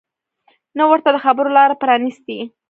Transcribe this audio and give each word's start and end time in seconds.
نه 0.77 0.83
ورته 0.89 1.09
د 1.11 1.17
خبرو 1.25 1.55
لاره 1.57 1.75
پرانیستې 1.81 2.37